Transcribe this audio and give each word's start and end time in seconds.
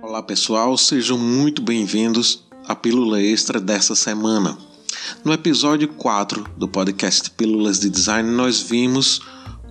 Olá 0.00 0.22
pessoal, 0.22 0.78
sejam 0.78 1.18
muito 1.18 1.60
bem-vindos 1.60 2.46
à 2.68 2.76
Pílula 2.76 3.20
Extra 3.20 3.60
dessa 3.60 3.96
semana. 3.96 4.56
No 5.24 5.32
episódio 5.32 5.88
4 5.88 6.48
do 6.56 6.68
podcast 6.68 7.28
Pílulas 7.32 7.80
de 7.80 7.90
Design, 7.90 8.30
nós 8.30 8.60
vimos 8.60 9.20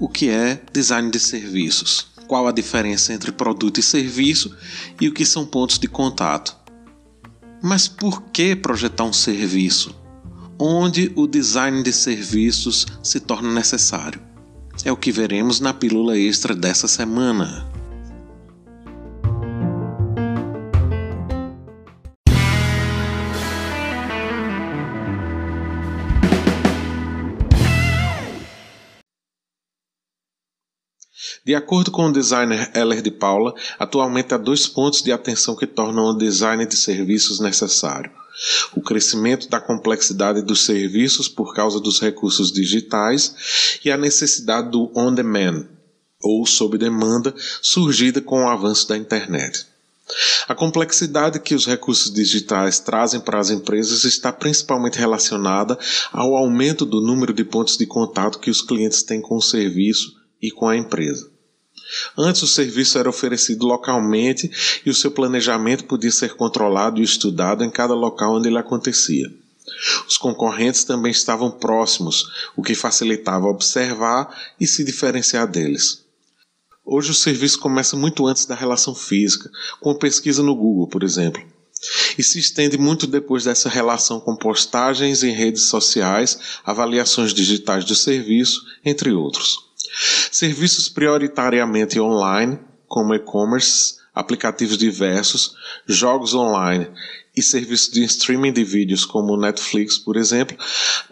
o 0.00 0.08
que 0.08 0.28
é 0.28 0.60
design 0.72 1.08
de 1.08 1.20
serviços, 1.20 2.08
qual 2.26 2.48
a 2.48 2.52
diferença 2.52 3.12
entre 3.12 3.30
produto 3.30 3.78
e 3.78 3.84
serviço 3.84 4.52
e 5.00 5.06
o 5.06 5.14
que 5.14 5.24
são 5.24 5.46
pontos 5.46 5.78
de 5.78 5.86
contato. 5.86 6.56
Mas 7.62 7.86
por 7.86 8.22
que 8.32 8.56
projetar 8.56 9.04
um 9.04 9.12
serviço? 9.12 9.94
Onde 10.58 11.12
o 11.14 11.28
design 11.28 11.80
de 11.84 11.92
serviços 11.92 12.88
se 13.04 13.20
torna 13.20 13.52
necessário? 13.54 14.29
É 14.84 14.90
o 14.90 14.96
que 14.96 15.12
veremos 15.12 15.60
na 15.60 15.74
pílula 15.74 16.16
extra 16.16 16.54
dessa 16.54 16.88
semana. 16.88 17.66
De 31.50 31.54
acordo 31.56 31.90
com 31.90 32.06
o 32.06 32.12
designer 32.12 32.70
Heller 32.76 33.02
de 33.02 33.10
Paula, 33.10 33.52
atualmente 33.76 34.32
há 34.32 34.38
dois 34.38 34.68
pontos 34.68 35.02
de 35.02 35.10
atenção 35.10 35.56
que 35.56 35.66
tornam 35.66 36.04
o 36.04 36.16
design 36.16 36.64
de 36.64 36.76
serviços 36.76 37.40
necessário. 37.40 38.08
O 38.72 38.80
crescimento 38.80 39.48
da 39.48 39.60
complexidade 39.60 40.42
dos 40.42 40.64
serviços 40.64 41.26
por 41.26 41.52
causa 41.52 41.80
dos 41.80 42.00
recursos 42.00 42.52
digitais 42.52 43.34
e 43.84 43.90
a 43.90 43.96
necessidade 43.96 44.70
do 44.70 44.92
on-demand, 44.94 45.66
ou 46.22 46.46
sob 46.46 46.78
demanda, 46.78 47.34
surgida 47.60 48.20
com 48.20 48.44
o 48.44 48.48
avanço 48.48 48.88
da 48.88 48.96
internet. 48.96 49.66
A 50.46 50.54
complexidade 50.54 51.40
que 51.40 51.56
os 51.56 51.66
recursos 51.66 52.14
digitais 52.14 52.78
trazem 52.78 53.18
para 53.18 53.40
as 53.40 53.50
empresas 53.50 54.04
está 54.04 54.32
principalmente 54.32 55.00
relacionada 55.00 55.76
ao 56.12 56.36
aumento 56.36 56.86
do 56.86 57.00
número 57.00 57.34
de 57.34 57.42
pontos 57.42 57.76
de 57.76 57.86
contato 57.86 58.38
que 58.38 58.50
os 58.50 58.62
clientes 58.62 59.02
têm 59.02 59.20
com 59.20 59.36
o 59.36 59.42
serviço 59.42 60.14
e 60.40 60.52
com 60.52 60.68
a 60.68 60.76
empresa. 60.76 61.39
Antes, 62.16 62.42
o 62.42 62.46
serviço 62.46 62.98
era 62.98 63.08
oferecido 63.08 63.66
localmente 63.66 64.50
e 64.84 64.90
o 64.90 64.94
seu 64.94 65.10
planejamento 65.10 65.84
podia 65.84 66.10
ser 66.10 66.34
controlado 66.34 67.00
e 67.00 67.04
estudado 67.04 67.64
em 67.64 67.70
cada 67.70 67.94
local 67.94 68.36
onde 68.36 68.48
ele 68.48 68.58
acontecia. 68.58 69.30
Os 70.08 70.16
concorrentes 70.16 70.84
também 70.84 71.10
estavam 71.10 71.50
próximos, 71.50 72.26
o 72.56 72.62
que 72.62 72.74
facilitava 72.74 73.46
observar 73.46 74.34
e 74.58 74.66
se 74.66 74.84
diferenciar 74.84 75.46
deles. 75.46 76.04
Hoje 76.84 77.10
o 77.10 77.14
serviço 77.14 77.58
começa 77.58 77.96
muito 77.96 78.26
antes 78.26 78.46
da 78.46 78.54
relação 78.54 78.94
física, 78.94 79.50
com 79.80 79.94
pesquisa 79.94 80.42
no 80.42 80.56
Google, 80.56 80.88
por 80.88 81.04
exemplo, 81.04 81.42
e 82.18 82.22
se 82.22 82.38
estende 82.38 82.76
muito 82.76 83.06
depois 83.06 83.44
dessa 83.44 83.68
relação 83.68 84.20
com 84.20 84.36
postagens 84.36 85.22
em 85.22 85.32
redes 85.32 85.66
sociais, 85.66 86.38
avaliações 86.64 87.32
digitais 87.32 87.84
do 87.84 87.94
serviço, 87.94 88.60
entre 88.84 89.12
outros. 89.12 89.69
Serviços 90.30 90.88
prioritariamente 90.88 92.00
online, 92.00 92.58
como 92.86 93.14
e-commerce, 93.14 93.96
aplicativos 94.14 94.76
diversos, 94.76 95.54
jogos 95.86 96.34
online 96.34 96.88
e 97.36 97.42
serviços 97.42 97.92
de 97.92 98.04
streaming 98.04 98.52
de 98.52 98.64
vídeos 98.64 99.04
como 99.04 99.36
Netflix, 99.36 99.96
por 99.96 100.16
exemplo, 100.16 100.56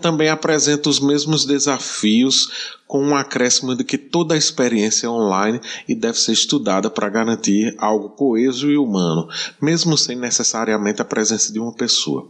também 0.00 0.28
apresentam 0.28 0.90
os 0.90 0.98
mesmos 0.98 1.44
desafios 1.44 2.76
com 2.86 3.02
um 3.02 3.14
acréscimo 3.14 3.74
de 3.76 3.84
que 3.84 3.96
toda 3.96 4.34
a 4.34 4.38
experiência 4.38 5.06
é 5.06 5.10
online 5.10 5.60
e 5.86 5.94
deve 5.94 6.18
ser 6.18 6.32
estudada 6.32 6.90
para 6.90 7.08
garantir 7.08 7.74
algo 7.78 8.10
coeso 8.10 8.70
e 8.70 8.76
humano, 8.76 9.28
mesmo 9.60 9.96
sem 9.96 10.16
necessariamente 10.16 11.00
a 11.00 11.04
presença 11.04 11.52
de 11.52 11.60
uma 11.60 11.72
pessoa. 11.72 12.28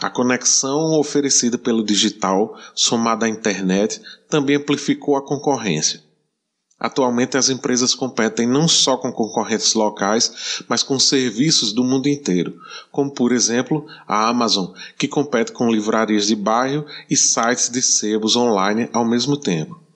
A 0.00 0.08
conexão 0.08 0.98
oferecida 0.98 1.58
pelo 1.58 1.84
digital, 1.84 2.56
somada 2.74 3.26
à 3.26 3.28
internet, 3.28 4.00
também 4.28 4.56
amplificou 4.56 5.16
a 5.16 5.24
concorrência. 5.24 6.00
Atualmente, 6.78 7.36
as 7.36 7.50
empresas 7.50 7.92
competem 7.92 8.46
não 8.46 8.68
só 8.68 8.96
com 8.96 9.10
concorrentes 9.10 9.74
locais, 9.74 10.62
mas 10.68 10.84
com 10.84 10.96
serviços 11.00 11.72
do 11.72 11.82
mundo 11.82 12.08
inteiro, 12.08 12.54
como, 12.92 13.12
por 13.12 13.32
exemplo, 13.32 13.84
a 14.06 14.28
Amazon, 14.28 14.72
que 14.96 15.08
compete 15.08 15.50
com 15.50 15.72
livrarias 15.72 16.28
de 16.28 16.36
bairro 16.36 16.86
e 17.10 17.16
sites 17.16 17.68
de 17.68 17.82
sebos 17.82 18.36
online 18.36 18.88
ao 18.92 19.04
mesmo 19.04 19.36
tempo. 19.36 19.87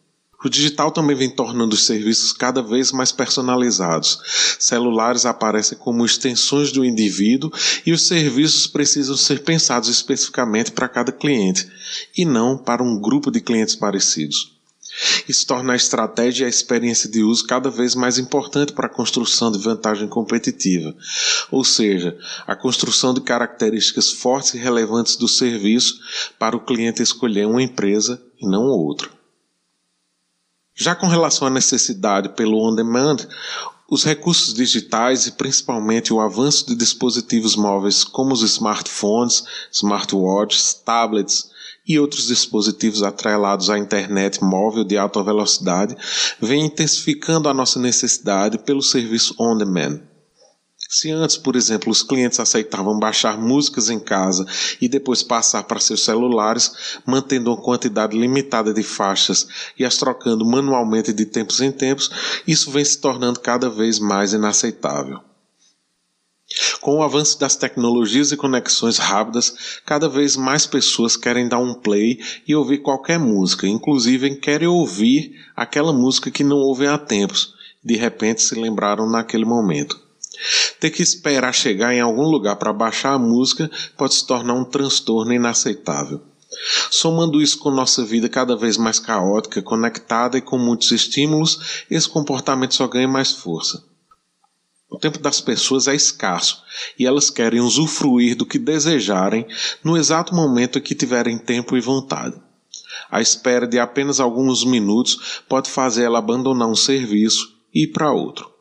O 0.45 0.49
digital 0.49 0.91
também 0.91 1.17
vem 1.17 1.31
tornando 1.31 1.75
os 1.75 1.87
serviços 1.87 2.33
cada 2.33 2.63
vez 2.63 2.91
mais 2.91 3.13
personalizados. 3.13 4.19
Celulares 4.59 5.25
aparecem 5.25 5.79
como 5.79 6.05
extensões 6.05 6.73
do 6.73 6.85
indivíduo 6.85 7.53
e 7.87 7.93
os 7.93 8.07
serviços 8.07 8.67
precisam 8.67 9.17
ser 9.17 9.45
pensados 9.45 9.89
especificamente 9.89 10.73
para 10.73 10.89
cada 10.89 11.13
cliente 11.13 11.69
e 12.17 12.25
não 12.25 12.59
para 12.59 12.83
um 12.83 13.01
grupo 13.01 13.31
de 13.31 13.41
clientes 13.41 13.77
parecidos. 13.77 14.53
Isso 15.29 15.47
torna 15.47 15.73
a 15.73 15.77
estratégia 15.77 16.45
e 16.45 16.47
a 16.47 16.51
experiência 16.51 17.09
de 17.09 17.23
uso 17.23 17.47
cada 17.47 17.71
vez 17.71 17.95
mais 17.95 18.19
importante 18.19 18.73
para 18.73 18.87
a 18.87 18.91
construção 18.91 19.51
de 19.51 19.59
vantagem 19.59 20.07
competitiva, 20.07 20.95
ou 21.51 21.65
seja, 21.65 22.19
a 22.47 22.55
construção 22.55 23.15
de 23.15 23.23
características 23.23 24.11
fortes 24.11 24.53
e 24.55 24.59
relevantes 24.59 25.17
do 25.17 25.29
serviço 25.29 25.99
para 26.39 26.57
o 26.57 26.65
cliente 26.65 27.03
escolher 27.03 27.47
uma 27.47 27.63
empresa 27.63 28.21
e 28.39 28.47
não 28.47 28.65
outra. 28.65 29.22
Já 30.75 30.95
com 30.95 31.07
relação 31.07 31.47
à 31.47 31.51
necessidade 31.51 32.31
pelo 32.31 32.59
on-demand, 32.59 33.17
os 33.91 34.05
recursos 34.05 34.55
digitais 34.55 35.27
e 35.27 35.33
principalmente 35.33 36.15
o 36.15 36.21
avanço 36.21 36.67
de 36.67 36.75
dispositivos 36.75 37.55
móveis 37.57 38.05
como 38.05 38.33
os 38.33 38.43
smartphones, 38.43 39.45
smartwatches, 39.71 40.73
tablets 40.73 41.51
e 41.87 41.99
outros 41.99 42.29
dispositivos 42.29 43.03
atrelados 43.03 43.69
à 43.69 43.79
internet 43.79 44.43
móvel 44.43 44.85
de 44.85 44.97
alta 44.97 45.23
velocidade 45.23 45.97
vem 46.41 46.65
intensificando 46.65 47.49
a 47.49 47.55
nossa 47.55 47.79
necessidade 47.79 48.57
pelo 48.59 48.83
serviço 48.83 49.35
on-demand. 49.39 50.12
Se 50.95 51.11
antes, 51.11 51.39
por 51.39 51.57
exemplo, 51.57 51.91
os 51.91 52.03
clientes 52.03 52.39
aceitavam 52.39 52.99
baixar 52.99 53.41
músicas 53.41 53.89
em 53.89 53.99
casa 53.99 54.47
e 54.79 54.87
depois 54.87 55.23
passar 55.23 55.63
para 55.63 55.81
seus 55.81 56.05
celulares, 56.05 57.01
mantendo 57.07 57.51
uma 57.51 57.57
quantidade 57.57 58.15
limitada 58.15 58.75
de 58.75 58.83
faixas 58.83 59.49
e 59.79 59.87
as 59.87 59.97
trocando 59.97 60.45
manualmente 60.45 61.11
de 61.11 61.25
tempos 61.25 61.63
em 61.63 61.73
tempos, 61.73 62.11
isso 62.47 62.71
vem 62.71 62.85
se 62.85 63.01
tornando 63.01 63.41
cada 63.41 63.71
vez 63.71 63.99
mais 63.99 64.35
inaceitável. 64.35 65.19
Com 66.83 66.99
o 66.99 67.03
avanço 67.03 67.41
das 67.41 67.57
tecnologias 67.57 68.31
e 68.31 68.37
conexões 68.37 68.99
rápidas, 68.99 69.81
cada 69.87 70.11
vez 70.11 70.37
mais 70.37 70.67
pessoas 70.67 71.17
querem 71.17 71.49
dar 71.49 71.59
um 71.59 71.73
play 71.73 72.21
e 72.47 72.55
ouvir 72.55 72.83
qualquer 72.83 73.19
música, 73.19 73.67
inclusive 73.67 74.37
querem 74.37 74.69
ouvir 74.69 75.41
aquela 75.57 75.91
música 75.91 76.31
que 76.31 76.45
não 76.45 76.59
ouvem 76.59 76.89
há 76.89 76.99
tempos, 76.99 77.55
de 77.83 77.97
repente 77.97 78.43
se 78.43 78.55
lembraram 78.55 79.11
naquele 79.11 79.47
momento. 79.47 80.12
Ter 80.81 80.91
que 80.91 81.03
esperar 81.03 81.53
chegar 81.53 81.95
em 81.95 82.01
algum 82.01 82.27
lugar 82.27 82.57
para 82.57 82.73
baixar 82.73 83.15
a 83.15 83.19
música 83.19 83.71
pode 83.97 84.15
se 84.15 84.27
tornar 84.27 84.55
um 84.55 84.65
transtorno 84.65 85.33
inaceitável. 85.33 86.21
Somando 86.91 87.41
isso 87.41 87.59
com 87.59 87.71
nossa 87.71 88.05
vida 88.05 88.29
cada 88.29 88.57
vez 88.57 88.77
mais 88.77 88.99
caótica, 88.99 89.63
conectada 89.63 90.37
e 90.37 90.43
com 90.43 90.59
muitos 90.59 90.91
estímulos, 90.93 91.85
esse 91.91 92.09
comportamento 92.09 92.75
só 92.75 92.87
ganha 92.87 93.09
mais 93.09 93.33
força. 93.33 93.83
O 94.91 94.99
tempo 94.99 95.19
das 95.19 95.41
pessoas 95.41 95.89
é 95.89 95.95
escasso 95.95 96.63
e 96.99 97.07
elas 97.07 97.31
querem 97.31 97.61
usufruir 97.61 98.37
do 98.37 98.45
que 98.45 98.59
desejarem 98.59 99.47
no 99.83 99.97
exato 99.97 100.35
momento 100.35 100.79
em 100.79 100.83
que 100.83 100.95
tiverem 100.95 101.39
tempo 101.39 101.77
e 101.77 101.81
vontade. 101.81 102.37
A 103.11 103.21
espera 103.21 103.67
de 103.67 103.79
apenas 103.79 104.21
alguns 104.21 104.65
minutos 104.65 105.43
pode 105.49 105.71
fazer 105.71 106.05
ela 106.05 106.19
abandonar 106.19 106.69
um 106.69 106.77
serviço 106.77 107.57
e 107.75 107.85
ir 107.85 107.87
para 107.89 108.13
outro. 108.13 108.52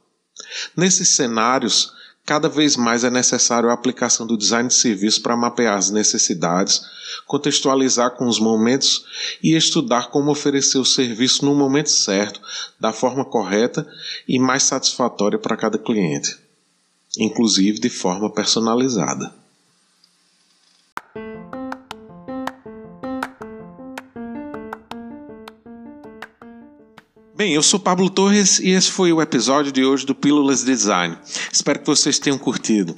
Nesses 0.76 1.10
cenários, 1.10 1.92
cada 2.26 2.48
vez 2.48 2.76
mais 2.76 3.04
é 3.04 3.10
necessário 3.10 3.70
a 3.70 3.74
aplicação 3.74 4.26
do 4.26 4.38
design 4.38 4.68
de 4.68 4.76
serviço 4.76 5.22
para 5.22 5.36
mapear 5.36 5.78
as 5.78 5.90
necessidades, 5.90 6.82
contextualizar 7.26 8.12
com 8.12 8.28
os 8.28 8.40
momentos 8.40 9.06
e 9.44 9.56
estudar 9.56 10.10
como 10.10 10.32
oferecer 10.32 10.78
o 10.78 10.86
serviço 10.86 11.46
no 11.46 11.56
momento 11.56 11.90
certo, 11.90 12.40
da 12.80 12.94
forma 12.94 13.26
correta 13.26 13.88
e 14.28 14.40
mais 14.40 14.64
satisfatória 14.64 15.40
para 15.40 15.58
cada 15.58 15.78
cliente, 15.78 16.38
inclusive 17.18 17.80
de 17.80 17.90
forma 17.90 18.30
personalizada. 18.32 19.41
Bem, 27.42 27.56
eu 27.56 27.64
sou 27.64 27.80
Pablo 27.80 28.08
Torres 28.08 28.60
e 28.60 28.70
esse 28.70 28.92
foi 28.92 29.12
o 29.12 29.20
episódio 29.20 29.72
de 29.72 29.84
hoje 29.84 30.06
do 30.06 30.14
Pílulas 30.14 30.64
Design. 30.64 31.18
Espero 31.52 31.80
que 31.80 31.88
vocês 31.88 32.20
tenham 32.20 32.38
curtido. 32.38 32.94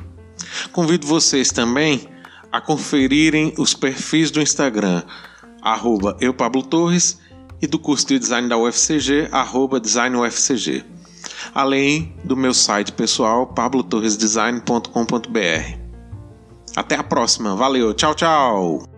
Convido 0.73 1.07
vocês 1.07 1.49
também 1.49 2.09
a 2.51 2.59
conferirem 2.59 3.53
os 3.57 3.73
perfis 3.73 4.31
do 4.31 4.41
Instagram, 4.41 5.01
arroba 5.61 6.17
e 6.19 6.27
do 7.67 7.79
curso 7.79 8.05
de 8.05 8.19
design 8.19 8.49
da 8.49 8.57
UFCG, 8.57 9.29
arroba 9.31 9.79
designufcg. 9.79 10.83
Além 11.55 12.13
do 12.25 12.35
meu 12.35 12.53
site 12.53 12.91
pessoal, 12.91 13.47
pablotorresdesign.com.br. 13.47 15.79
Até 16.75 16.97
a 16.97 17.03
próxima, 17.03 17.55
valeu, 17.55 17.93
tchau, 17.93 18.13
tchau! 18.13 18.92